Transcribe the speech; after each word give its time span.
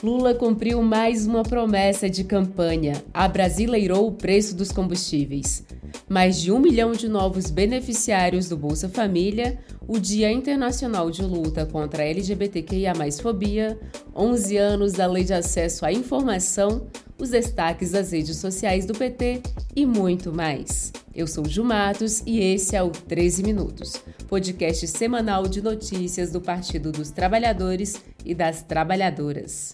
Lula 0.00 0.32
cumpriu 0.32 0.80
mais 0.80 1.26
uma 1.26 1.42
promessa 1.42 2.08
de 2.08 2.22
campanha: 2.22 3.02
abrasileirou 3.12 4.06
o 4.06 4.12
preço 4.12 4.54
dos 4.54 4.70
combustíveis. 4.70 5.64
Mais 6.08 6.40
de 6.40 6.52
um 6.52 6.60
milhão 6.60 6.92
de 6.92 7.08
novos 7.08 7.50
beneficiários 7.50 8.48
do 8.48 8.56
Bolsa 8.56 8.88
Família, 8.88 9.58
o 9.88 9.98
Dia 9.98 10.30
Internacional 10.30 11.10
de 11.10 11.22
Luta 11.22 11.64
contra 11.64 12.02
a 12.02 12.06
LGBTQIA+-fobia, 12.06 13.80
11 14.14 14.56
anos 14.58 14.92
da 14.92 15.06
Lei 15.06 15.24
de 15.24 15.32
Acesso 15.32 15.86
à 15.86 15.90
Informação, 15.90 16.86
os 17.18 17.30
destaques 17.30 17.92
das 17.92 18.12
redes 18.12 18.36
sociais 18.36 18.84
do 18.84 18.92
PT 18.92 19.42
e 19.74 19.86
muito 19.86 20.30
mais. 20.30 20.92
Eu 21.14 21.26
sou 21.26 21.48
Ju 21.48 21.64
Matos 21.64 22.22
e 22.26 22.38
esse 22.38 22.76
é 22.76 22.82
o 22.82 22.90
13 22.90 23.42
Minutos, 23.42 23.94
podcast 24.28 24.86
semanal 24.86 25.48
de 25.48 25.62
notícias 25.62 26.30
do 26.30 26.40
Partido 26.40 26.92
dos 26.92 27.10
Trabalhadores 27.10 27.96
e 28.26 28.34
das 28.34 28.62
Trabalhadoras. 28.62 29.72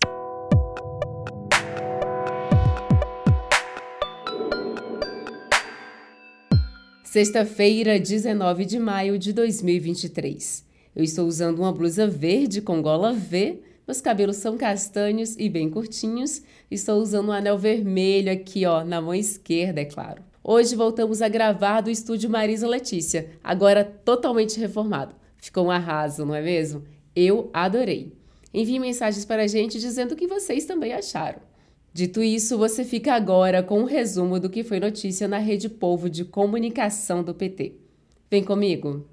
Sexta-feira, 7.15 7.97
19 7.97 8.65
de 8.65 8.77
maio 8.77 9.17
de 9.17 9.33
2023. 9.33 10.67
Eu 10.97 11.05
estou 11.05 11.29
usando 11.29 11.61
uma 11.61 11.71
blusa 11.71 12.09
verde 12.09 12.61
com 12.61 12.83
gola 12.83 13.13
V, 13.13 13.63
meus 13.87 14.01
cabelos 14.01 14.39
são 14.39 14.59
castanhos 14.59 15.37
e 15.39 15.49
bem 15.49 15.71
curtinhos. 15.71 16.43
Estou 16.69 17.01
usando 17.01 17.29
um 17.29 17.33
anel 17.33 17.57
vermelho 17.57 18.33
aqui, 18.33 18.67
ó, 18.67 18.83
na 18.83 19.01
mão 19.01 19.15
esquerda, 19.15 19.81
é 19.81 19.85
claro. 19.85 20.25
Hoje 20.43 20.75
voltamos 20.75 21.23
a 21.23 21.29
gravar 21.29 21.83
do 21.83 21.89
estúdio 21.89 22.29
Marisa 22.29 22.67
Letícia, 22.67 23.31
agora 23.45 23.85
totalmente 23.85 24.59
reformado. 24.59 25.15
Ficou 25.37 25.67
um 25.67 25.71
arraso, 25.71 26.27
não 26.27 26.35
é 26.35 26.43
mesmo? 26.43 26.83
Eu 27.15 27.49
adorei. 27.53 28.13
Envie 28.53 28.81
mensagens 28.81 29.25
para 29.25 29.45
a 29.45 29.47
gente 29.47 29.79
dizendo 29.79 30.15
o 30.15 30.17
que 30.17 30.27
vocês 30.27 30.65
também 30.65 30.93
acharam. 30.93 31.39
Dito 31.95 32.25
isso, 32.25 32.59
você 32.59 32.83
fica 32.83 33.15
agora 33.15 33.63
com 33.63 33.79
um 33.79 33.85
resumo 33.85 34.41
do 34.41 34.51
que 34.51 34.65
foi 34.65 34.81
notícia 34.81 35.29
na 35.29 35.39
Rede 35.39 35.69
Povo 35.69 36.11
de 36.11 36.25
Comunicação 36.25 37.23
do 37.23 37.33
PT. 37.33 37.77
Vem 38.29 38.43
comigo! 38.43 39.07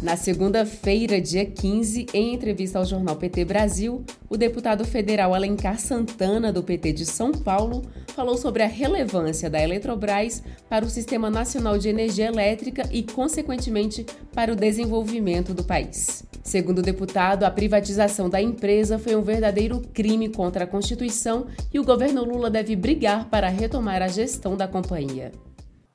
Na 0.00 0.16
segunda-feira, 0.16 1.20
dia 1.20 1.44
15, 1.44 2.06
em 2.14 2.32
entrevista 2.32 2.78
ao 2.78 2.84
jornal 2.84 3.16
PT 3.16 3.44
Brasil, 3.44 4.04
o 4.30 4.36
deputado 4.36 4.84
federal 4.84 5.34
Alencar 5.34 5.80
Santana, 5.80 6.52
do 6.52 6.62
PT 6.62 6.92
de 6.92 7.04
São 7.04 7.32
Paulo, 7.32 7.82
falou 8.14 8.36
sobre 8.36 8.62
a 8.62 8.68
relevância 8.68 9.50
da 9.50 9.60
Eletrobras 9.60 10.40
para 10.68 10.84
o 10.84 10.88
Sistema 10.88 11.28
Nacional 11.28 11.78
de 11.78 11.88
Energia 11.88 12.26
Elétrica 12.26 12.88
e, 12.92 13.02
consequentemente, 13.02 14.06
para 14.32 14.52
o 14.52 14.56
desenvolvimento 14.56 15.52
do 15.52 15.64
país. 15.64 16.22
Segundo 16.44 16.78
o 16.78 16.82
deputado, 16.82 17.42
a 17.42 17.50
privatização 17.50 18.30
da 18.30 18.40
empresa 18.40 19.00
foi 19.00 19.16
um 19.16 19.22
verdadeiro 19.22 19.80
crime 19.92 20.28
contra 20.28 20.62
a 20.62 20.66
Constituição 20.66 21.46
e 21.74 21.80
o 21.80 21.84
governo 21.84 22.22
Lula 22.24 22.48
deve 22.48 22.76
brigar 22.76 23.28
para 23.28 23.48
retomar 23.48 24.00
a 24.00 24.08
gestão 24.08 24.56
da 24.56 24.68
companhia. 24.68 25.32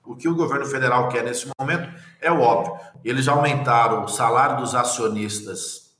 O 0.05 0.15
que 0.15 0.27
o 0.27 0.35
governo 0.35 0.65
federal 0.65 1.09
quer 1.09 1.23
nesse 1.23 1.47
momento 1.59 1.89
é 2.21 2.31
óbvio. 2.31 2.77
Eles 3.03 3.27
aumentaram 3.27 4.03
o 4.03 4.07
salário 4.07 4.57
dos 4.57 4.75
acionistas 4.75 5.93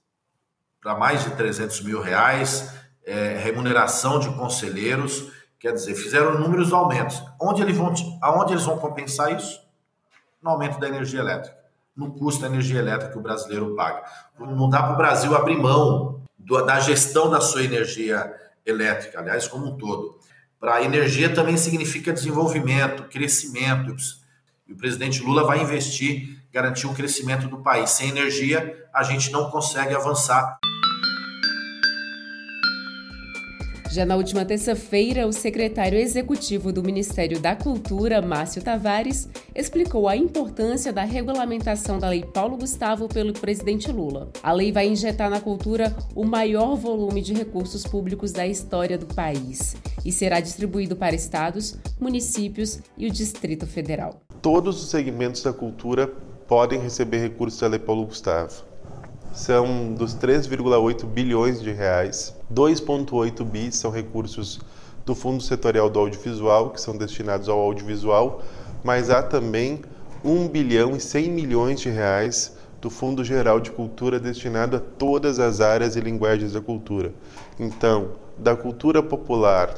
para 0.81 0.95
mais 0.95 1.23
de 1.23 1.31
300 1.31 1.81
mil 1.81 2.01
reais, 2.01 2.73
é, 3.05 3.37
remuneração 3.37 4.19
de 4.19 4.29
conselheiros, 4.35 5.31
quer 5.57 5.71
dizer, 5.71 5.95
fizeram 5.95 6.35
inúmeros 6.35 6.73
aumentos. 6.73 7.23
Onde 7.39 7.61
eles 7.61 7.77
vão, 7.77 7.93
aonde 8.21 8.53
eles 8.53 8.65
vão 8.65 8.77
compensar 8.77 9.33
isso? 9.33 9.61
No 10.41 10.49
aumento 10.49 10.79
da 10.79 10.87
energia 10.89 11.21
elétrica 11.21 11.63
no 11.95 12.11
custo 12.11 12.41
da 12.41 12.47
energia 12.47 12.79
elétrica 12.79 13.11
que 13.11 13.17
o 13.17 13.21
brasileiro 13.21 13.75
paga. 13.75 14.03
Não 14.39 14.69
dá 14.69 14.81
para 14.81 14.93
o 14.93 14.97
Brasil 14.97 15.35
abrir 15.35 15.57
mão 15.57 16.21
do, 16.37 16.61
da 16.65 16.79
gestão 16.79 17.29
da 17.29 17.39
sua 17.39 17.63
energia 17.63 18.33
elétrica, 18.65 19.19
aliás, 19.19 19.47
como 19.47 19.67
um 19.67 19.77
todo. 19.77 20.17
Para 20.63 20.81
energia 20.81 21.27
também 21.27 21.57
significa 21.57 22.13
desenvolvimento, 22.13 23.03
crescimento. 23.09 23.93
E 24.65 24.71
o 24.71 24.77
presidente 24.77 25.21
Lula 25.21 25.43
vai 25.43 25.61
investir, 25.61 26.41
garantir 26.53 26.87
o 26.87 26.93
crescimento 26.93 27.49
do 27.49 27.57
país. 27.57 27.89
Sem 27.89 28.11
energia, 28.11 28.87
a 28.93 29.03
gente 29.03 29.29
não 29.29 29.51
consegue 29.51 29.93
avançar. 29.93 30.57
Já 33.93 34.07
na 34.07 34.15
última 34.15 34.43
terça-feira, 34.43 35.27
o 35.27 35.31
secretário 35.31 35.99
executivo 35.99 36.73
do 36.73 36.81
Ministério 36.81 37.39
da 37.39 37.55
Cultura, 37.55 38.23
Márcio 38.23 38.59
Tavares, 38.59 39.29
explicou 39.53 40.09
a 40.09 40.17
importância 40.17 40.91
da 40.91 41.03
regulamentação 41.03 41.99
da 41.99 42.09
Lei 42.09 42.25
Paulo 42.25 42.57
Gustavo 42.57 43.07
pelo 43.07 43.33
presidente 43.33 43.91
Lula. 43.91 44.31
A 44.41 44.51
lei 44.51 44.71
vai 44.71 44.87
injetar 44.87 45.29
na 45.29 45.39
cultura 45.39 45.95
o 46.15 46.25
maior 46.25 46.75
volume 46.75 47.21
de 47.21 47.35
recursos 47.35 47.83
públicos 47.83 48.31
da 48.31 48.47
história 48.47 48.97
do 48.97 49.05
país 49.05 49.75
e 50.03 50.11
será 50.11 50.39
distribuído 50.39 50.95
para 50.95 51.13
estados, 51.13 51.77
municípios 51.99 52.79
e 52.97 53.05
o 53.05 53.11
Distrito 53.11 53.67
Federal. 53.67 54.23
Todos 54.41 54.81
os 54.81 54.89
segmentos 54.89 55.43
da 55.43 55.53
cultura 55.53 56.07
podem 56.47 56.79
receber 56.79 57.19
recursos 57.19 57.59
da 57.59 57.67
Lei 57.67 57.79
Paulo 57.79 58.07
Gustavo 58.07 58.72
são 59.33 59.93
dos 59.93 60.15
3,8 60.15 61.05
bilhões 61.05 61.61
de 61.61 61.71
reais. 61.71 62.35
2,8 62.53 63.43
bi 63.43 63.71
são 63.71 63.89
recursos 63.89 64.61
do 65.05 65.15
Fundo 65.15 65.41
Setorial 65.41 65.89
do 65.89 65.99
Audiovisual, 65.99 66.69
que 66.69 66.79
são 66.79 66.95
destinados 66.95 67.49
ao 67.49 67.59
audiovisual, 67.59 68.41
mas 68.83 69.09
há 69.09 69.21
também 69.21 69.81
1 70.23 70.47
bilhão 70.47 70.95
e 70.95 70.99
100 70.99 71.29
milhões 71.31 71.81
de 71.81 71.89
reais 71.89 72.55
do 72.79 72.89
Fundo 72.89 73.23
Geral 73.23 73.59
de 73.59 73.71
Cultura 73.71 74.19
destinado 74.19 74.77
a 74.77 74.79
todas 74.79 75.39
as 75.39 75.61
áreas 75.61 75.95
e 75.95 75.99
linguagens 75.99 76.53
da 76.53 76.61
cultura. 76.61 77.11
Então, 77.59 78.11
da 78.37 78.55
cultura 78.55 79.01
popular, 79.01 79.73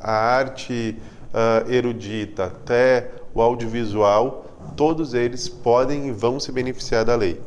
a 0.00 0.12
arte 0.12 0.96
uh, 1.32 1.70
erudita 1.70 2.44
até 2.44 3.10
o 3.34 3.40
audiovisual, 3.40 4.44
todos 4.76 5.14
eles 5.14 5.48
podem 5.48 6.08
e 6.08 6.12
vão 6.12 6.38
se 6.38 6.52
beneficiar 6.52 7.04
da 7.04 7.16
lei. 7.16 7.40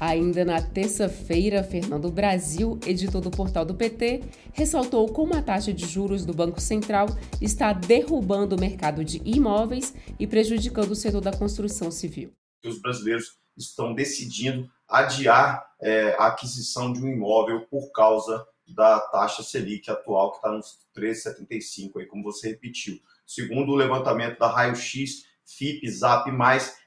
Ainda 0.00 0.46
na 0.46 0.62
terça-feira, 0.62 1.62
Fernando 1.62 2.10
Brasil, 2.10 2.80
editor 2.86 3.20
do 3.20 3.30
portal 3.30 3.66
do 3.66 3.74
PT, 3.74 4.22
ressaltou 4.54 5.06
como 5.12 5.34
a 5.34 5.42
taxa 5.42 5.74
de 5.74 5.86
juros 5.86 6.24
do 6.24 6.32
Banco 6.32 6.58
Central 6.58 7.06
está 7.38 7.74
derrubando 7.74 8.56
o 8.56 8.60
mercado 8.60 9.04
de 9.04 9.20
imóveis 9.26 9.94
e 10.18 10.26
prejudicando 10.26 10.92
o 10.92 10.96
setor 10.96 11.20
da 11.20 11.36
construção 11.36 11.90
civil. 11.90 12.32
Os 12.64 12.80
brasileiros 12.80 13.38
estão 13.58 13.92
decidindo 13.92 14.66
adiar 14.88 15.62
é, 15.82 16.16
a 16.18 16.28
aquisição 16.28 16.90
de 16.90 17.04
um 17.04 17.08
imóvel 17.08 17.66
por 17.66 17.92
causa 17.92 18.42
da 18.66 19.00
taxa 19.00 19.42
Selic 19.42 19.90
atual, 19.90 20.30
que 20.30 20.36
está 20.38 20.50
nos 20.50 20.78
3,75, 20.96 22.00
aí, 22.00 22.06
como 22.06 22.22
você 22.22 22.48
repetiu. 22.48 22.98
Segundo 23.26 23.72
o 23.72 23.76
levantamento 23.76 24.38
da 24.38 24.50
Raio 24.50 24.74
X, 24.74 25.24
FIP, 25.44 25.90
ZAP, 25.90 26.28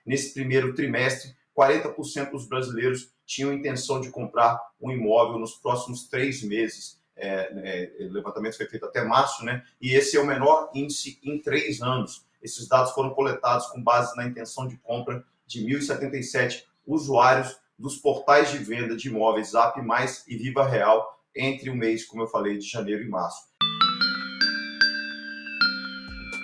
nesse 0.03 0.34
primeiro 0.34 0.74
trimestre, 0.74 1.31
40% 1.58 2.31
dos 2.31 2.47
brasileiros 2.47 3.12
tinham 3.25 3.53
intenção 3.53 4.02
de 4.02 4.09
comprar 4.09 4.59
um 4.81 4.91
imóvel 4.91 5.40
nos 5.40 5.53
próximos 5.53 6.08
três 6.08 6.44
meses. 6.44 7.02
É, 7.16 7.94
é, 8.00 8.08
levantamento 8.09 8.58
foi 8.58 8.66
feito 8.66 8.86
até 8.86 9.03
março, 9.03 9.46
né? 9.46 9.63
E 9.80 9.94
esse 9.94 10.18
é 10.18 10.19
o 10.19 10.25
menor 10.25 10.72
índice 10.74 11.19
em 11.24 11.40
três 11.40 11.81
anos. 11.81 12.25
Esses 12.42 12.68
dados 12.68 12.92
foram 12.92 13.12
coletados 13.12 13.68
com 13.68 13.81
base 13.81 14.16
na 14.18 14.25
intenção 14.25 14.68
de 14.68 14.78
compra 14.78 15.24
de 15.46 15.66
1.077 15.66 16.63
usuários 16.86 17.58
dos 17.78 17.97
portais 17.97 18.52
de 18.52 18.58
venda 18.58 18.96
de 18.96 19.08
imóveis 19.08 19.52
Zap 19.52 19.81
Mais 19.81 20.25
e 20.28 20.36
Viva 20.36 20.68
Real 20.68 21.19
entre 21.36 21.69
o 21.69 21.75
mês, 21.75 22.06
como 22.06 22.24
eu 22.24 22.28
falei, 22.28 22.58
de 22.58 22.68
janeiro 22.68 23.03
e 23.03 23.09
março. 23.09 23.53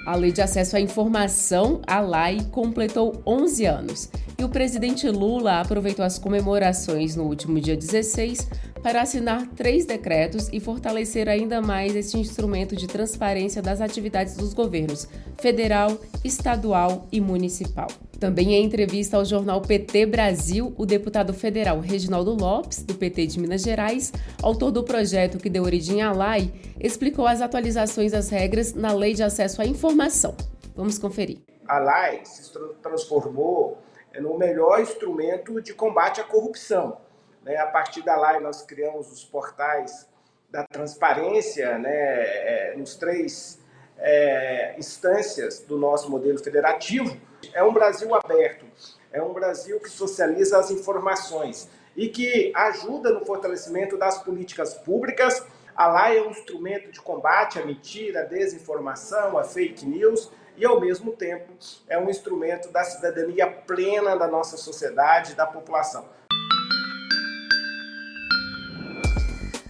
A 0.09 0.15
Lei 0.15 0.31
de 0.31 0.41
Acesso 0.41 0.75
à 0.75 0.81
Informação, 0.81 1.81
a 1.85 1.99
LAI, 1.99 2.39
completou 2.51 3.21
11 3.27 3.65
anos 3.67 4.09
e 4.39 4.43
o 4.43 4.49
presidente 4.49 5.07
Lula 5.07 5.61
aproveitou 5.61 6.03
as 6.03 6.17
comemorações 6.17 7.15
no 7.15 7.25
último 7.25 7.61
dia 7.61 7.77
16 7.77 8.47
para 8.81 9.03
assinar 9.03 9.45
três 9.55 9.85
decretos 9.85 10.49
e 10.51 10.59
fortalecer 10.59 11.29
ainda 11.29 11.61
mais 11.61 11.95
este 11.95 12.17
instrumento 12.17 12.75
de 12.75 12.87
transparência 12.87 13.61
das 13.61 13.81
atividades 13.81 14.35
dos 14.35 14.51
governos 14.51 15.07
federal, 15.37 15.95
estadual 16.25 17.07
e 17.11 17.21
municipal. 17.21 17.89
Também 18.19 18.53
em 18.53 18.65
entrevista 18.65 19.15
ao 19.15 19.23
jornal 19.23 19.61
PT 19.61 20.05
Brasil, 20.05 20.73
o 20.77 20.85
deputado 20.85 21.33
federal 21.33 21.79
Reginaldo 21.79 22.33
Lopes, 22.33 22.83
do 22.83 22.93
PT 22.93 23.27
de 23.27 23.39
Minas 23.39 23.61
Gerais, 23.61 24.11
autor 24.43 24.71
do 24.71 24.83
projeto 24.83 25.37
que 25.37 25.49
deu 25.49 25.63
origem 25.63 26.01
à 26.01 26.11
LAI, 26.11 26.51
explicou 26.81 27.25
as 27.25 27.41
atualizações 27.41 28.11
das 28.11 28.29
regras 28.29 28.73
na 28.73 28.91
Lei 28.91 29.13
de 29.13 29.23
Acesso 29.23 29.61
à 29.61 29.65
Informação. 29.65 30.35
Vamos 30.75 30.99
conferir. 30.99 31.37
A 31.65 31.79
LAI 31.79 32.25
se 32.25 32.51
transformou 32.81 33.77
no 34.19 34.37
melhor 34.37 34.81
instrumento 34.81 35.61
de 35.61 35.73
combate 35.73 36.19
à 36.19 36.25
corrupção. 36.25 36.97
Né? 37.41 37.55
A 37.55 37.67
partir 37.67 38.01
da 38.01 38.17
LAI, 38.17 38.41
nós 38.41 38.61
criamos 38.63 39.09
os 39.13 39.23
portais 39.23 40.09
da 40.51 40.65
transparência 40.65 41.77
né? 41.77 41.89
É, 41.89 42.73
nos 42.75 42.95
três 42.97 43.61
é, 43.97 44.75
instâncias 44.77 45.61
do 45.61 45.77
nosso 45.77 46.11
modelo 46.11 46.37
federativo 46.37 47.28
é 47.53 47.63
um 47.63 47.73
Brasil 47.73 48.13
aberto. 48.15 48.65
é 49.11 49.21
um 49.21 49.33
Brasil 49.33 49.79
que 49.79 49.89
socializa 49.89 50.59
as 50.59 50.69
informações 50.69 51.67
e 51.95 52.07
que 52.09 52.51
ajuda 52.55 53.11
no 53.11 53.25
fortalecimento 53.25 53.97
das 53.97 54.21
políticas 54.21 54.73
públicas. 54.73 55.43
A 55.75 55.87
LAI 55.87 56.17
é 56.17 56.21
um 56.21 56.29
instrumento 56.29 56.91
de 56.91 57.01
combate 57.01 57.57
à 57.57 57.65
mentira, 57.65 58.21
à 58.21 58.23
desinformação, 58.23 59.37
à 59.37 59.43
fake 59.43 59.85
news 59.85 60.29
e, 60.55 60.65
ao 60.65 60.79
mesmo 60.79 61.13
tempo, 61.13 61.51
é 61.87 61.97
um 61.97 62.09
instrumento 62.09 62.69
da 62.69 62.83
cidadania 62.83 63.47
plena 63.47 64.15
da 64.15 64.27
nossa 64.27 64.57
sociedade, 64.57 65.35
da 65.35 65.47
população. 65.47 66.05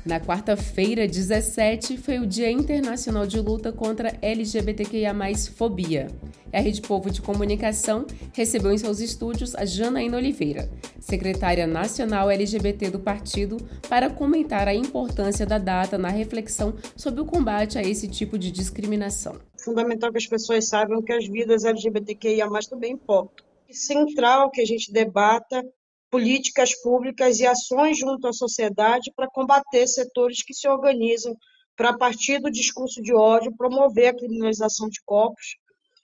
Na 0.09 0.19
quarta-feira, 0.19 1.07
17, 1.07 1.95
foi 1.95 2.17
o 2.17 2.25
Dia 2.25 2.49
Internacional 2.49 3.27
de 3.27 3.39
Luta 3.39 3.71
contra 3.71 4.17
LGBTQIA+, 4.23 5.13
fobia. 5.55 6.07
A 6.51 6.59
Rede 6.59 6.81
Povo 6.81 7.11
de 7.11 7.21
Comunicação 7.21 8.07
recebeu 8.33 8.71
em 8.71 8.77
seus 8.79 9.01
estúdios 9.01 9.53
a 9.53 9.65
Janaína 9.65 10.17
Oliveira, 10.17 10.67
secretária 10.99 11.67
nacional 11.67 12.31
LGBT 12.31 12.89
do 12.89 12.99
partido, 12.99 13.57
para 13.87 14.09
comentar 14.09 14.67
a 14.67 14.73
importância 14.73 15.45
da 15.45 15.59
data 15.59 15.95
na 15.95 16.09
reflexão 16.09 16.73
sobre 16.95 17.21
o 17.21 17.25
combate 17.25 17.77
a 17.77 17.83
esse 17.83 18.07
tipo 18.07 18.35
de 18.35 18.49
discriminação. 18.49 19.35
Fundamental 19.63 20.11
que 20.11 20.17
as 20.17 20.25
pessoas 20.25 20.67
saibam 20.67 21.03
que 21.03 21.13
as 21.13 21.27
vidas 21.27 21.65
LGBTQIA+, 21.65 22.49
também 22.67 22.93
importam. 22.93 23.45
Central 23.69 24.49
que 24.49 24.61
a 24.61 24.65
gente 24.65 24.91
debata 24.91 25.63
políticas 26.09 26.73
públicas 26.81 27.39
e 27.39 27.45
ações 27.45 27.97
junto 27.97 28.27
à 28.27 28.33
sociedade 28.33 29.11
para 29.15 29.29
combater 29.29 29.87
setores 29.87 30.43
que 30.43 30.53
se 30.53 30.67
organizam 30.67 31.35
para, 31.75 31.91
a 31.91 31.97
partir 31.97 32.39
do 32.39 32.51
discurso 32.51 33.01
de 33.01 33.13
ódio, 33.13 33.55
promover 33.55 34.07
a 34.07 34.15
criminalização 34.15 34.89
de 34.89 35.01
corpos. 35.05 35.55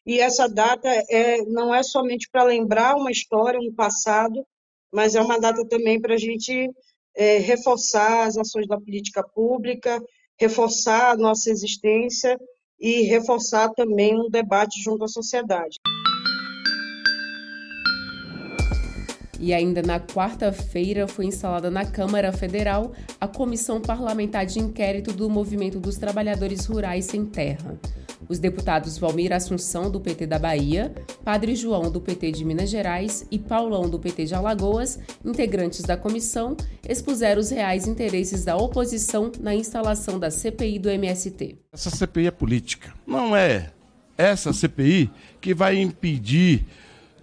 E 0.06 0.20
essa 0.20 0.48
data 0.48 0.88
é, 1.10 1.42
não 1.46 1.74
é 1.74 1.82
somente 1.82 2.30
para 2.32 2.44
lembrar 2.44 2.96
uma 2.96 3.12
história, 3.12 3.60
um 3.60 3.74
passado, 3.74 4.46
mas 4.94 5.16
é 5.16 5.22
uma 5.22 5.40
data 5.40 5.68
também 5.68 6.00
para 6.00 6.14
a 6.14 6.18
gente 6.18 6.70
é, 7.16 7.40
reforçar 7.40 8.28
as 8.28 8.38
ações 8.38 8.68
da 8.68 8.80
política 8.80 9.24
pública, 9.24 10.00
reforçar 10.40 11.12
a 11.12 11.18
nossa 11.18 11.50
existência 11.50 12.38
e 12.80 13.02
reforçar 13.02 13.70
também 13.70 14.16
um 14.16 14.30
debate 14.30 14.82
junto 14.82 15.04
à 15.04 15.08
sociedade. 15.08 15.80
E 19.40 19.54
ainda 19.54 19.82
na 19.82 20.00
quarta-feira 20.00 21.08
foi 21.08 21.26
instalada 21.26 21.70
na 21.70 21.86
Câmara 21.86 22.32
Federal 22.32 22.94
a 23.20 23.28
Comissão 23.28 23.82
Parlamentar 23.82 24.46
de 24.46 24.60
Inquérito 24.60 25.12
do 25.12 25.30
Movimento 25.30 25.80
dos 25.80 25.98
Trabalhadores 25.98 26.66
Rurais 26.66 27.06
Sem 27.06 27.26
Terra. 27.26 27.78
Os 28.28 28.40
deputados 28.40 28.98
Valmir 28.98 29.32
Assunção, 29.32 29.92
do 29.92 30.00
PT 30.00 30.26
da 30.26 30.40
Bahia, 30.40 30.94
Padre 31.24 31.56
João, 31.56 31.92
do 31.92 32.02
PT 32.02 32.32
de 32.32 32.46
Minas 32.46 32.70
Gerais 32.70 33.28
e 33.30 33.38
Paulão, 33.38 33.88
do 33.88 34.00
PT 34.00 34.26
de 34.26 34.34
Alagoas, 34.34 35.00
integrantes 35.24 35.84
da 35.84 35.96
comissão, 35.96 36.58
expuseram 36.88 37.40
os 37.40 37.52
reais 37.52 37.88
interesses 37.88 38.44
da 38.44 38.58
oposição 38.58 39.32
na 39.40 39.54
instalação 39.54 40.18
da 40.18 40.32
CPI 40.32 40.80
do 40.80 40.90
MST. 40.90 41.58
Essa 41.72 41.92
CPI 41.92 42.28
é 42.28 42.32
política. 42.32 42.94
Não 43.06 43.36
é 43.36 43.72
essa 44.18 44.52
CPI 44.52 45.12
que 45.40 45.54
vai 45.54 45.78
impedir 45.78 46.66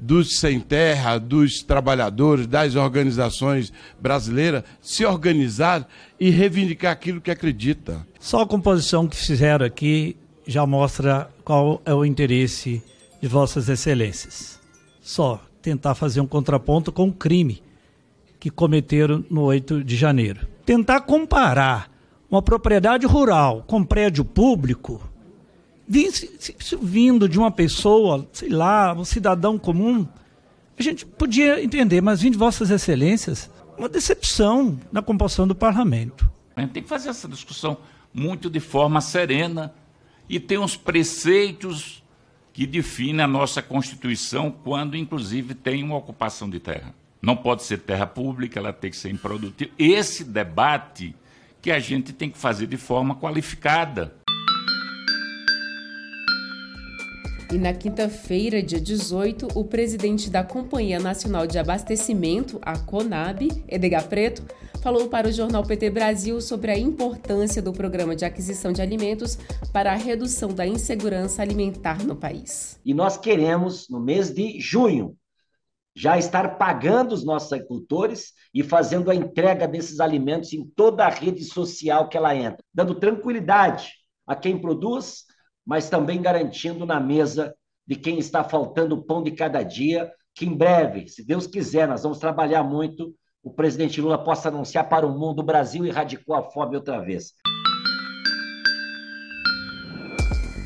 dos 0.03 0.41
sem 0.41 0.59
terra, 0.59 1.17
dos 1.17 1.63
trabalhadores, 1.63 2.49
das 2.49 2.75
organizações 2.75 3.73
brasileiras 4.01 4.65
se 4.81 5.05
organizar 5.05 5.87
e 6.19 6.29
reivindicar 6.29 6.91
aquilo 6.91 7.21
que 7.21 7.31
acredita. 7.31 8.05
Só 8.19 8.43
a 8.43 8.47
composição 8.47 9.07
que 9.07 9.17
fizeram 9.17 9.65
aqui 9.65 10.17
já 10.45 10.67
mostra 10.67 11.31
qual 11.45 11.81
é 11.85 11.95
o 11.95 12.05
interesse 12.05 12.83
de 13.21 13.29
Vossas 13.29 13.69
Excelências. 13.69 14.59
Só 15.01 15.41
tentar 15.63 15.95
fazer 15.95 16.21
um 16.21 16.27
contraponto 16.27 16.91
com 16.91 17.07
o 17.09 17.13
crime 17.13 17.63
que 18.41 18.51
cometeram 18.51 19.25
no 19.31 19.43
8 19.43 19.85
de 19.85 19.95
janeiro. 19.95 20.49
Tentar 20.67 21.03
comparar 21.03 21.89
uma 22.29 22.43
propriedade 22.43 23.07
rural 23.07 23.63
com 23.69 23.85
prédio 23.85 24.25
público 24.25 25.12
vindo 25.89 27.29
de 27.29 27.39
uma 27.39 27.51
pessoa, 27.51 28.29
sei 28.33 28.49
lá, 28.49 28.93
um 28.95 29.05
cidadão 29.05 29.59
comum, 29.59 30.07
a 30.79 30.83
gente 30.83 31.05
podia 31.05 31.63
entender, 31.63 32.01
mas 32.01 32.23
vindo 32.23 32.33
de 32.33 32.39
Vossas 32.39 32.71
Excelências, 32.71 33.51
uma 33.77 33.89
decepção 33.89 34.79
na 34.91 35.03
composição 35.03 35.47
do 35.47 35.55
parlamento. 35.55 36.31
A 36.57 36.61
gente 36.61 36.73
tem 36.73 36.83
que 36.83 36.89
fazer 36.89 37.09
essa 37.09 37.29
discussão 37.29 37.79
muito 38.13 38.51
de 38.51 38.61
forma 38.61 39.01
serena 39.01 39.73
e 40.29 40.39
tem 40.39 40.59
uns 40.59 40.77
preceitos 40.77 42.03
que 42.53 42.67
definem 42.67 43.25
a 43.25 43.29
nossa 43.29 43.63
Constituição 43.63 44.51
quando, 44.51 44.97
inclusive, 44.97 45.55
tem 45.55 45.83
uma 45.83 45.97
ocupação 45.97 46.49
de 46.49 46.61
terra. 46.61 46.95
Não 47.21 47.37
pode 47.37 47.63
ser 47.63 47.79
terra 47.79 48.07
pública, 48.07 48.59
ela 48.59 48.73
tem 48.73 48.91
que 48.91 48.97
ser 48.97 49.11
improdutiva. 49.11 49.71
Esse 49.79 50.25
debate 50.25 51.15
que 51.63 51.71
a 51.71 51.79
gente 51.79 52.13
tem 52.13 52.29
que 52.29 52.37
fazer 52.37 52.67
de 52.67 52.77
forma 52.77 53.15
qualificada. 53.15 54.13
E 57.53 57.59
na 57.59 57.75
quinta-feira, 57.75 58.63
dia 58.63 58.81
18, 58.81 59.49
o 59.55 59.63
presidente 59.63 60.31
da 60.31 60.43
Companhia 60.43 60.99
Nacional 60.99 61.47
de 61.47 61.59
Abastecimento, 61.59 62.59
a 62.63 62.79
CONAB, 62.79 63.63
Edgar 63.69 64.09
Preto, 64.09 64.43
falou 64.83 65.11
para 65.11 65.29
o 65.29 65.33
jornal 65.33 65.63
PT 65.63 65.91
Brasil 65.91 66.41
sobre 66.41 66.71
a 66.71 66.79
importância 66.79 67.61
do 67.61 67.71
programa 67.71 68.17
de 68.17 68.25
aquisição 68.25 68.73
de 68.73 68.81
alimentos 68.81 69.37
para 69.71 69.93
a 69.93 69.97
redução 69.97 70.49
da 70.49 70.67
insegurança 70.67 71.43
alimentar 71.43 72.03
no 72.03 72.17
país. 72.17 72.81
E 72.87 72.95
nós 72.95 73.19
queremos, 73.19 73.87
no 73.91 74.01
mês 74.01 74.31
de 74.31 74.59
junho, 74.59 75.15
já 75.95 76.17
estar 76.17 76.57
pagando 76.57 77.13
os 77.13 77.23
nossos 77.23 77.53
agricultores 77.53 78.33
e 78.55 78.63
fazendo 78.63 79.11
a 79.11 79.15
entrega 79.15 79.69
desses 79.69 80.01
alimentos 80.01 80.55
em 80.55 80.65
toda 80.75 81.05
a 81.05 81.11
rede 81.11 81.45
social 81.45 82.09
que 82.09 82.17
ela 82.17 82.35
entra, 82.35 82.65
dando 82.73 82.95
tranquilidade 82.95 83.93
a 84.27 84.35
quem 84.35 84.59
produz 84.59 85.27
mas 85.67 85.89
também 85.89 86.21
garantindo 86.21 86.85
na 86.85 87.01
mesa 87.01 87.55
de 87.87 87.97
quem 87.97 88.19
está 88.19 88.45
faltando 88.45 88.95
o 88.95 89.03
pão 89.03 89.23
de 89.23 89.31
cada 89.33 89.63
dia, 89.63 90.11
que 90.35 90.47
em 90.47 90.55
breve, 90.55 91.09
se 91.09 91.25
Deus 91.25 91.47
quiser, 91.47 91.87
nós 91.89 92.03
vamos 92.03 92.19
trabalhar 92.19 92.63
muito, 92.63 93.15
o 93.43 93.51
presidente 93.51 94.01
Lula 94.01 94.23
possa 94.23 94.49
anunciar 94.49 94.89
para 94.89 95.07
o 95.07 95.19
mundo: 95.19 95.41
o 95.41 95.45
Brasil 95.45 95.85
erradicou 95.85 96.35
a 96.35 96.43
fome 96.43 96.77
outra 96.77 97.01
vez. 97.01 97.35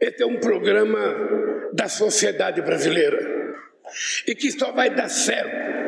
Esse 0.00 0.20
é 0.24 0.26
um 0.26 0.40
programa 0.40 0.98
da 1.72 1.88
sociedade 1.88 2.60
brasileira. 2.60 3.38
E 4.26 4.34
que 4.34 4.50
só 4.50 4.72
vai 4.72 4.92
dar 4.92 5.08
certo 5.08 5.79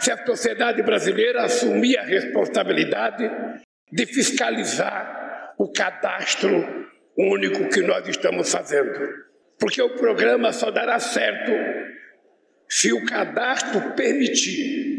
se 0.00 0.10
a 0.10 0.26
sociedade 0.26 0.82
brasileira 0.82 1.44
assumir 1.44 1.98
a 1.98 2.02
responsabilidade 2.02 3.30
de 3.92 4.06
fiscalizar 4.06 5.54
o 5.58 5.70
cadastro 5.70 6.86
único 7.16 7.68
que 7.68 7.80
nós 7.82 8.06
estamos 8.08 8.50
fazendo. 8.50 9.00
Porque 9.58 9.80
o 9.80 9.96
programa 9.96 10.52
só 10.52 10.70
dará 10.70 10.98
certo 10.98 11.52
se 12.68 12.92
o 12.92 13.04
cadastro 13.06 13.94
permitir 13.94 14.96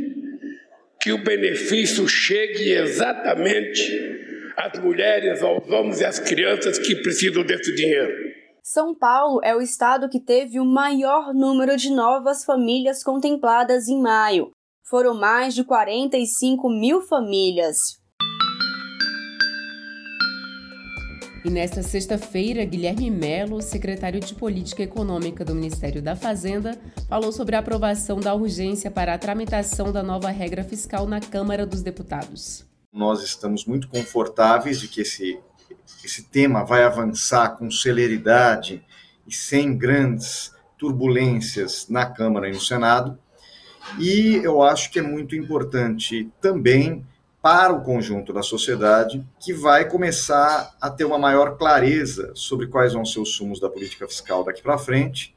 que 1.00 1.12
o 1.12 1.24
benefício 1.24 2.08
chegue 2.08 2.72
exatamente 2.72 4.18
às 4.58 4.80
mulheres, 4.80 5.44
aos 5.44 5.70
homens 5.70 6.02
e 6.02 6.06
às 6.06 6.20
crianças 6.20 6.80
que 6.80 6.96
precisam 6.96 7.44
desse 7.44 7.74
dinheiro. 7.76 8.36
São 8.64 8.94
Paulo 8.94 9.40
é 9.44 9.56
o 9.56 9.62
estado 9.62 10.10
que 10.10 10.20
teve 10.20 10.60
o 10.60 10.66
maior 10.66 11.34
número 11.34 11.78
de 11.78 11.90
novas 11.90 12.44
famílias 12.44 13.04
contempladas 13.04 13.88
em 13.88 14.02
maio. 14.02 14.52
Foram 14.90 15.14
mais 15.14 15.54
de 15.54 15.66
45 15.66 16.70
mil 16.70 17.02
famílias. 17.02 18.00
E 21.44 21.50
nesta 21.50 21.84
sexta-feira, 21.84 22.64
Guilherme 22.64 23.12
Melo, 23.12 23.62
secretário 23.62 24.22
de 24.22 24.34
Política 24.34 24.84
Econômica 24.84 25.44
do 25.44 25.54
Ministério 25.54 26.02
da 26.02 26.16
Fazenda, 26.16 26.80
falou 27.10 27.34
sobre 27.34 27.58
a 27.58 27.60
aprovação 27.60 28.22
da 28.22 28.34
urgência 28.34 28.90
para 28.90 29.14
a 29.14 29.18
tramitação 29.18 29.92
da 29.92 30.02
nova 30.02 30.30
regra 30.30 30.64
fiscal 30.64 31.06
na 31.06 31.20
Câmara 31.20 31.66
dos 31.66 31.82
Deputados. 31.82 32.66
Nós 32.94 33.22
estamos 33.22 33.66
muito 33.66 33.90
confortáveis 33.90 34.80
de 34.80 34.88
que 34.88 35.02
esse, 35.02 35.38
esse 36.02 36.24
tema 36.30 36.64
vai 36.64 36.86
avançar 36.86 37.58
com 37.58 37.70
celeridade 37.70 38.82
e 39.28 39.36
sem 39.36 39.78
grandes 39.78 40.56
turbulências 40.78 41.90
na 41.90 42.06
Câmara 42.06 42.48
e 42.48 42.54
no 42.54 42.62
Senado. 42.62 43.20
E 44.00 44.36
eu 44.44 44.62
acho 44.62 44.92
que 44.92 45.00
é 45.00 45.02
muito 45.02 45.36
importante 45.36 46.30
também 46.42 47.06
para 47.42 47.72
o 47.72 47.82
conjunto 47.82 48.34
da 48.34 48.44
sociedade, 48.44 49.24
que 49.40 49.54
vai 49.54 49.88
começar 49.88 50.76
a 50.82 50.90
ter 50.90 51.06
uma 51.06 51.18
maior 51.18 51.58
clareza 51.58 52.32
sobre 52.36 52.68
quais 52.68 52.94
vão 52.94 53.06
ser 53.06 53.20
os 53.20 53.36
sumos 53.36 53.60
da 53.60 53.70
política 53.70 54.08
fiscal 54.08 54.44
daqui 54.44 54.62
para 54.62 54.78
frente, 54.78 55.34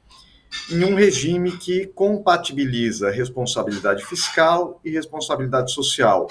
em 0.70 0.82
um 0.82 0.94
regime 0.94 1.56
que 1.58 1.86
compatibiliza 1.86 3.10
responsabilidade 3.10 4.04
fiscal 4.04 4.80
e 4.84 4.90
responsabilidade 4.90 5.72
social. 5.72 6.26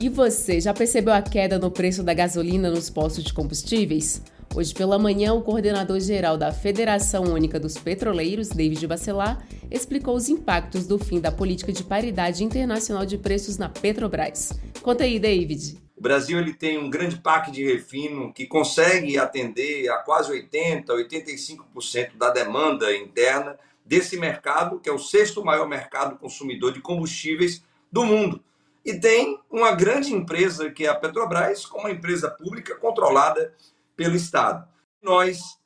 E 0.00 0.08
você 0.08 0.60
já 0.60 0.72
percebeu 0.72 1.12
a 1.12 1.20
queda 1.20 1.58
no 1.58 1.70
preço 1.70 2.02
da 2.02 2.14
gasolina 2.14 2.70
nos 2.70 2.88
postos 2.88 3.24
de 3.24 3.34
combustíveis? 3.34 4.22
Hoje 4.54 4.74
pela 4.74 4.98
manhã, 4.98 5.34
o 5.34 5.42
coordenador-geral 5.42 6.36
da 6.36 6.52
Federação 6.52 7.24
Única 7.24 7.60
dos 7.60 7.76
Petroleiros, 7.78 8.48
David 8.48 8.86
Bacelar, 8.86 9.46
explicou 9.70 10.16
os 10.16 10.28
impactos 10.28 10.86
do 10.86 10.98
fim 10.98 11.20
da 11.20 11.30
política 11.30 11.72
de 11.72 11.84
paridade 11.84 12.42
internacional 12.42 13.06
de 13.06 13.18
preços 13.18 13.56
na 13.56 13.68
Petrobras. 13.68 14.58
Conta 14.82 15.04
aí, 15.04 15.20
David. 15.20 15.78
O 15.96 16.00
Brasil 16.00 16.38
ele 16.38 16.54
tem 16.54 16.78
um 16.78 16.90
grande 16.90 17.16
parque 17.16 17.50
de 17.50 17.64
refino 17.64 18.32
que 18.32 18.46
consegue 18.46 19.18
atender 19.18 19.88
a 19.90 19.98
quase 19.98 20.30
80, 20.32 20.92
85% 20.92 22.16
da 22.16 22.30
demanda 22.30 22.92
interna 22.96 23.56
desse 23.84 24.16
mercado, 24.16 24.80
que 24.80 24.88
é 24.88 24.92
o 24.92 24.98
sexto 24.98 25.44
maior 25.44 25.68
mercado 25.68 26.16
consumidor 26.16 26.72
de 26.72 26.80
combustíveis 26.80 27.62
do 27.92 28.04
mundo. 28.04 28.42
E 28.84 28.94
tem 28.94 29.38
uma 29.50 29.72
grande 29.72 30.14
empresa, 30.14 30.70
que 30.70 30.86
é 30.86 30.88
a 30.88 30.94
Petrobras, 30.94 31.66
como 31.66 31.84
uma 31.84 31.90
empresa 31.90 32.30
pública 32.30 32.74
controlada 32.76 33.52
pelo 33.98 34.14
Estado. 34.14 34.64
Nós 35.02 35.58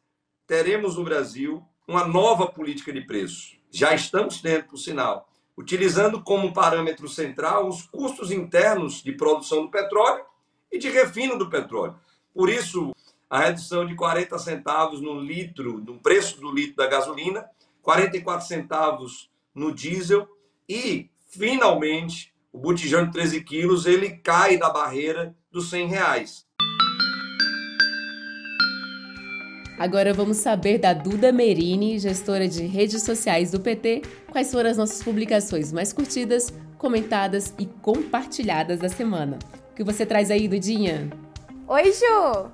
teremos 0.47 0.97
no 0.97 1.05
Brasil 1.05 1.62
uma 1.87 2.07
nova 2.07 2.47
política 2.47 2.91
de 2.91 3.03
preços. 3.03 3.59
Já 3.71 3.95
estamos 3.95 4.41
tendo, 4.41 4.65
por 4.65 4.79
sinal, 4.79 5.29
utilizando 5.55 6.23
como 6.23 6.55
parâmetro 6.55 7.07
central 7.11 7.69
os 7.69 7.83
custos 7.83 8.33
internos 8.33 9.03
de 9.03 9.12
produção 9.12 9.67
do 9.67 9.71
petróleo 9.71 10.25
e 10.73 10.79
de 10.79 10.89
refino 10.89 11.37
do 11.37 11.51
petróleo. 11.51 11.95
Por 12.33 12.49
isso, 12.49 12.97
a 13.29 13.39
redução 13.39 13.85
de 13.85 13.95
40 13.95 14.39
centavos 14.39 15.03
no 15.03 15.21
litro, 15.21 15.79
no 15.79 15.99
preço 15.99 16.41
do 16.41 16.51
litro 16.51 16.77
da 16.77 16.87
gasolina, 16.87 17.45
44 17.83 18.47
centavos 18.47 19.31
no 19.55 19.71
diesel 19.71 20.27
e, 20.67 21.11
finalmente, 21.29 22.33
o 22.51 22.59
botijão 22.59 23.05
de 23.05 23.12
13 23.12 23.45
quilos 23.45 23.85
ele 23.85 24.09
cai 24.09 24.57
da 24.57 24.71
barreira 24.71 25.37
dos 25.51 25.69
100 25.69 25.87
reais. 25.89 26.47
Agora 29.79 30.12
vamos 30.12 30.37
saber 30.37 30.79
da 30.79 30.93
Duda 30.93 31.33
Merini, 31.33 31.99
gestora 31.99 32.47
de 32.47 32.64
redes 32.67 33.02
sociais 33.02 33.50
do 33.50 33.61
PT, 33.61 34.02
quais 34.31 34.50
foram 34.50 34.71
as 34.71 34.76
nossas 34.76 35.02
publicações 35.02 35.73
mais 35.73 35.93
curtidas, 35.93 36.52
comentadas 36.79 37.55
e 37.59 37.67
compartilhadas 37.67 38.79
da 38.79 38.88
semana. 38.88 39.38
O 39.73 39.75
que 39.75 39.83
você 39.83 40.05
traz 40.05 40.31
aí, 40.31 40.47
Dudinha? 40.47 41.11
Oi, 41.67 41.93
Ju! 41.93 42.50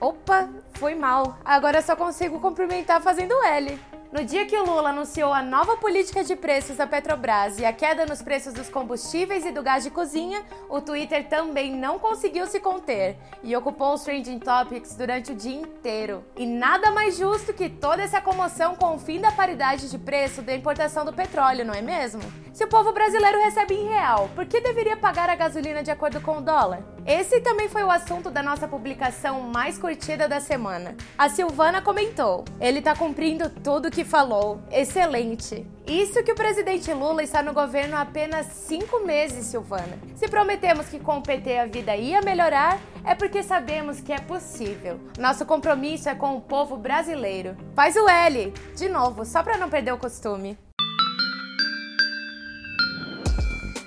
Opa, 0.00 0.48
foi 0.74 0.94
mal. 0.94 1.38
Agora 1.44 1.82
só 1.82 1.96
consigo 1.96 2.38
cumprimentar 2.38 3.02
fazendo 3.02 3.34
L. 3.42 3.78
No 4.10 4.24
dia 4.24 4.46
que 4.46 4.56
o 4.56 4.64
Lula 4.64 4.88
anunciou 4.88 5.34
a 5.34 5.42
nova 5.42 5.76
política 5.76 6.24
de 6.24 6.34
preços 6.34 6.78
da 6.78 6.86
Petrobras 6.86 7.58
e 7.58 7.66
a 7.66 7.74
queda 7.74 8.06
nos 8.06 8.22
preços 8.22 8.54
dos 8.54 8.70
combustíveis 8.70 9.44
e 9.44 9.52
do 9.52 9.62
gás 9.62 9.84
de 9.84 9.90
cozinha, 9.90 10.42
o 10.66 10.80
Twitter 10.80 11.28
também 11.28 11.76
não 11.76 11.98
conseguiu 11.98 12.46
se 12.46 12.58
conter 12.58 13.18
e 13.42 13.54
ocupou 13.54 13.92
os 13.92 14.02
trending 14.02 14.38
topics 14.38 14.96
durante 14.96 15.32
o 15.32 15.34
dia 15.34 15.60
inteiro. 15.60 16.24
E 16.34 16.46
nada 16.46 16.90
mais 16.90 17.18
justo 17.18 17.52
que 17.52 17.68
toda 17.68 18.02
essa 18.02 18.18
comoção 18.18 18.74
com 18.74 18.94
o 18.94 18.98
fim 18.98 19.20
da 19.20 19.30
paridade 19.30 19.90
de 19.90 19.98
preço 19.98 20.40
da 20.40 20.54
importação 20.54 21.04
do 21.04 21.12
petróleo, 21.12 21.66
não 21.66 21.74
é 21.74 21.82
mesmo? 21.82 22.22
Se 22.54 22.64
o 22.64 22.68
povo 22.68 22.92
brasileiro 22.92 23.38
recebe 23.40 23.74
em 23.74 23.88
real, 23.88 24.30
por 24.34 24.46
que 24.46 24.58
deveria 24.58 24.96
pagar 24.96 25.28
a 25.28 25.36
gasolina 25.36 25.82
de 25.82 25.90
acordo 25.90 26.18
com 26.22 26.38
o 26.38 26.40
dólar? 26.40 26.82
Esse 27.08 27.40
também 27.40 27.70
foi 27.70 27.82
o 27.82 27.90
assunto 27.90 28.30
da 28.30 28.42
nossa 28.42 28.68
publicação 28.68 29.40
mais 29.40 29.78
curtida 29.78 30.28
da 30.28 30.40
semana. 30.40 30.94
A 31.16 31.30
Silvana 31.30 31.80
comentou: 31.80 32.44
ele 32.60 32.82
tá 32.82 32.94
cumprindo 32.94 33.48
tudo 33.48 33.90
que 33.90 34.04
falou. 34.04 34.60
Excelente. 34.70 35.66
Isso 35.86 36.22
que 36.22 36.32
o 36.32 36.34
presidente 36.34 36.92
Lula 36.92 37.22
está 37.22 37.42
no 37.42 37.54
governo 37.54 37.96
há 37.96 38.02
apenas 38.02 38.48
cinco 38.48 39.06
meses, 39.06 39.46
Silvana. 39.46 39.98
Se 40.16 40.28
prometemos 40.28 40.88
que 40.88 41.00
com 41.00 41.16
o 41.16 41.22
PT 41.22 41.58
a 41.58 41.64
vida 41.64 41.96
ia 41.96 42.20
melhorar, 42.20 42.78
é 43.02 43.14
porque 43.14 43.42
sabemos 43.42 44.02
que 44.02 44.12
é 44.12 44.18
possível. 44.18 45.00
Nosso 45.18 45.46
compromisso 45.46 46.10
é 46.10 46.14
com 46.14 46.36
o 46.36 46.42
povo 46.42 46.76
brasileiro. 46.76 47.56
Faz 47.74 47.96
o 47.96 48.06
L, 48.06 48.52
de 48.76 48.86
novo, 48.86 49.24
só 49.24 49.42
para 49.42 49.56
não 49.56 49.70
perder 49.70 49.92
o 49.92 49.98
costume. 49.98 50.58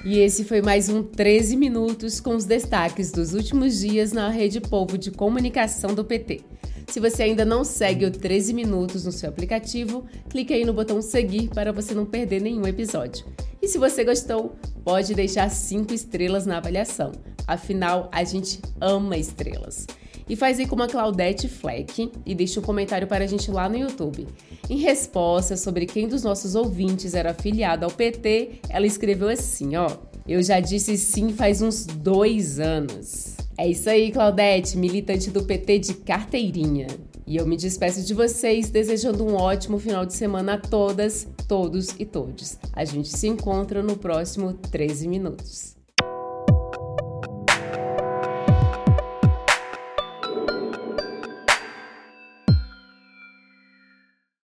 E 0.03 0.17
esse 0.17 0.43
foi 0.43 0.63
mais 0.63 0.89
um 0.89 1.03
13 1.03 1.55
Minutos 1.55 2.19
com 2.19 2.35
os 2.35 2.43
destaques 2.43 3.11
dos 3.11 3.35
últimos 3.35 3.79
dias 3.79 4.11
na 4.11 4.29
Rede 4.29 4.59
Povo 4.59 4.97
de 4.97 5.11
Comunicação 5.11 5.93
do 5.93 6.03
PT. 6.03 6.41
Se 6.87 6.99
você 6.99 7.21
ainda 7.21 7.45
não 7.45 7.63
segue 7.63 8.05
o 8.05 8.11
13 8.11 8.51
Minutos 8.51 9.05
no 9.05 9.11
seu 9.11 9.29
aplicativo, 9.29 10.03
clique 10.27 10.53
aí 10.53 10.65
no 10.65 10.73
botão 10.73 11.03
seguir 11.03 11.49
para 11.49 11.71
você 11.71 11.93
não 11.93 12.05
perder 12.05 12.41
nenhum 12.41 12.65
episódio. 12.65 13.27
E 13.61 13.67
se 13.67 13.77
você 13.77 14.03
gostou, 14.03 14.55
pode 14.83 15.13
deixar 15.13 15.47
5 15.51 15.93
estrelas 15.93 16.47
na 16.47 16.57
avaliação. 16.57 17.11
Afinal, 17.45 18.09
a 18.11 18.23
gente 18.23 18.59
ama 18.81 19.17
estrelas. 19.17 19.85
E 20.29 20.35
faz 20.35 20.59
aí 20.59 20.67
como 20.67 20.83
a 20.83 20.87
Claudete 20.87 21.47
Fleck 21.47 22.11
e 22.25 22.35
deixa 22.35 22.59
um 22.59 22.63
comentário 22.63 23.07
para 23.07 23.23
a 23.23 23.27
gente 23.27 23.51
lá 23.51 23.67
no 23.67 23.77
YouTube. 23.77 24.27
Em 24.69 24.77
resposta 24.77 25.57
sobre 25.57 25.85
quem 25.85 26.07
dos 26.07 26.23
nossos 26.23 26.55
ouvintes 26.55 27.13
era 27.13 27.31
afiliado 27.31 27.85
ao 27.85 27.91
PT, 27.91 28.61
ela 28.69 28.85
escreveu 28.85 29.29
assim, 29.29 29.75
ó. 29.75 29.89
Eu 30.27 30.41
já 30.41 30.59
disse 30.59 30.97
sim 30.97 31.29
faz 31.29 31.61
uns 31.61 31.85
dois 31.85 32.59
anos. 32.59 33.35
É 33.57 33.67
isso 33.67 33.89
aí, 33.89 34.11
Claudete, 34.11 34.77
militante 34.77 35.29
do 35.29 35.43
PT 35.43 35.79
de 35.79 35.93
carteirinha. 35.95 36.87
E 37.27 37.37
eu 37.37 37.45
me 37.45 37.55
despeço 37.55 38.03
de 38.03 38.13
vocês 38.13 38.69
desejando 38.69 39.25
um 39.25 39.35
ótimo 39.35 39.77
final 39.77 40.05
de 40.05 40.13
semana 40.13 40.55
a 40.55 40.57
todas, 40.57 41.27
todos 41.47 41.95
e 41.99 42.05
todos. 42.05 42.57
A 42.73 42.83
gente 42.83 43.09
se 43.09 43.27
encontra 43.27 43.83
no 43.83 43.97
próximo 43.97 44.53
13 44.53 45.07
minutos. 45.07 45.80